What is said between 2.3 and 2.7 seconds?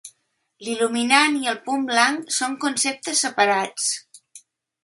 són